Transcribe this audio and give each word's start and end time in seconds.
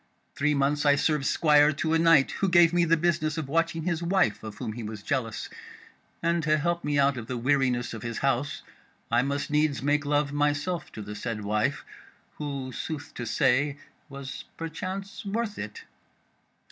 Three 0.33 0.55
months 0.55 0.83
I 0.83 0.95
served 0.95 1.27
squire 1.27 1.71
to 1.73 1.93
a 1.93 1.99
knight 1.99 2.31
who 2.41 2.49
gave 2.49 2.73
me 2.73 2.85
the 2.85 2.97
business 2.97 3.37
of 3.37 3.47
watching 3.47 3.83
his 3.83 4.01
wife 4.01 4.41
of 4.41 4.55
whom 4.57 4.73
he 4.73 4.81
was 4.81 5.03
jealous; 5.03 5.47
and 6.23 6.41
to 6.41 6.57
help 6.57 6.83
me 6.83 6.97
out 6.97 7.17
of 7.17 7.27
the 7.27 7.37
weariness 7.37 7.93
of 7.93 8.01
his 8.01 8.17
house 8.17 8.63
I 9.11 9.21
must 9.21 9.51
needs 9.51 9.83
make 9.83 10.03
love 10.03 10.33
myself 10.33 10.91
to 10.93 11.03
the 11.03 11.13
said 11.13 11.43
wife, 11.43 11.85
who 12.37 12.71
sooth 12.71 13.13
to 13.13 13.27
say 13.27 13.77
was 14.09 14.45
perchance 14.57 15.23
worth 15.23 15.59
it. 15.59 15.83